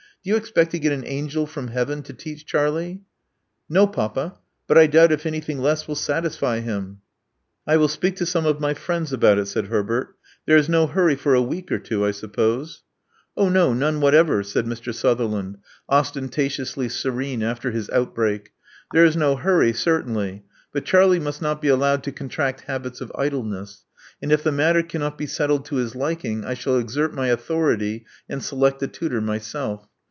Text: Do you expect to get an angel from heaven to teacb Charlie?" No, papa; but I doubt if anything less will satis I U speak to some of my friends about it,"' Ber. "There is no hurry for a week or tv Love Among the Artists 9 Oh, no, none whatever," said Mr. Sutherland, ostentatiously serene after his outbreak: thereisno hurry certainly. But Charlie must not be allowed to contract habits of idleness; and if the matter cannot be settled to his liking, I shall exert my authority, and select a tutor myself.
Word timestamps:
Do 0.23 0.29
you 0.29 0.35
expect 0.35 0.69
to 0.69 0.77
get 0.77 0.91
an 0.91 1.03
angel 1.07 1.47
from 1.47 1.69
heaven 1.69 2.03
to 2.03 2.13
teacb 2.13 2.45
Charlie?" 2.45 3.01
No, 3.67 3.87
papa; 3.87 4.37
but 4.67 4.77
I 4.77 4.85
doubt 4.85 5.11
if 5.11 5.25
anything 5.25 5.57
less 5.57 5.87
will 5.87 5.95
satis 5.95 6.43
I 6.43 6.57
U 6.59 7.87
speak 7.87 8.17
to 8.17 8.27
some 8.27 8.45
of 8.45 8.59
my 8.59 8.75
friends 8.75 9.11
about 9.11 9.39
it,"' 9.39 9.51
Ber. 9.69 10.13
"There 10.45 10.57
is 10.57 10.69
no 10.69 10.85
hurry 10.85 11.15
for 11.15 11.33
a 11.33 11.41
week 11.41 11.71
or 11.71 11.79
tv 11.79 12.01
Love 12.01 12.01
Among 12.01 12.31
the 12.33 12.53
Artists 12.53 12.83
9 13.35 13.45
Oh, 13.45 13.49
no, 13.49 13.73
none 13.73 13.99
whatever," 13.99 14.43
said 14.43 14.67
Mr. 14.67 14.93
Sutherland, 14.93 15.57
ostentatiously 15.89 16.87
serene 16.89 17.41
after 17.41 17.71
his 17.71 17.89
outbreak: 17.89 18.51
thereisno 18.93 19.39
hurry 19.39 19.73
certainly. 19.73 20.43
But 20.71 20.85
Charlie 20.85 21.19
must 21.19 21.41
not 21.41 21.63
be 21.63 21.67
allowed 21.69 22.03
to 22.03 22.11
contract 22.11 22.61
habits 22.67 23.01
of 23.01 23.11
idleness; 23.15 23.85
and 24.21 24.31
if 24.31 24.43
the 24.43 24.51
matter 24.51 24.83
cannot 24.83 25.17
be 25.17 25.25
settled 25.25 25.65
to 25.65 25.77
his 25.77 25.95
liking, 25.95 26.45
I 26.45 26.53
shall 26.53 26.77
exert 26.77 27.11
my 27.11 27.29
authority, 27.29 28.05
and 28.29 28.43
select 28.43 28.83
a 28.83 28.87
tutor 28.87 29.19
myself. 29.19 29.87